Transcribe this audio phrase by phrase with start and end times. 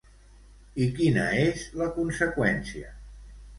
[0.85, 2.93] I quina és la conseqüència?